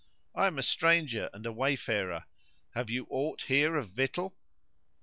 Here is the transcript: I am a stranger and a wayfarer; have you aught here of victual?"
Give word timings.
I 0.33 0.47
am 0.47 0.57
a 0.57 0.63
stranger 0.63 1.29
and 1.31 1.45
a 1.45 1.51
wayfarer; 1.51 2.25
have 2.73 2.89
you 2.89 3.05
aught 3.11 3.43
here 3.43 3.75
of 3.75 3.91
victual?" 3.91 4.35